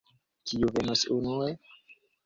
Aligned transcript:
Kiu 0.51 0.71
venos 0.79 1.05
unue? 1.19 1.55